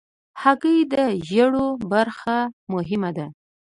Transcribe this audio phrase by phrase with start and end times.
[0.41, 0.95] هګۍ د
[1.27, 2.37] ژیړو برخه
[2.73, 3.27] مهمه ده.